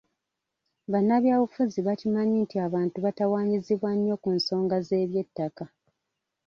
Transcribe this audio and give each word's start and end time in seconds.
Bannabyabufuzi 0.91 1.79
bakimanyi 1.87 2.35
nti 2.45 2.55
abantu 2.67 2.97
batawaanyizibwa 3.05 3.89
nnyo 3.95 4.15
ku 4.23 4.29
nsonga 4.37 4.75
z’eby'ettaka. 4.87 5.63